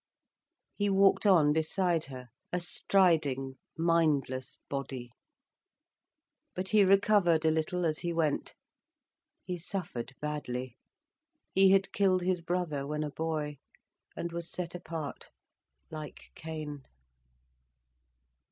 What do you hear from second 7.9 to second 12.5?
he went. He suffered badly. He had killed his